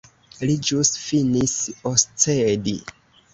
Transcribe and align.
Li 0.49 0.53
ĵus 0.69 0.91
finis 1.09 1.53
oscedi. 1.91 2.75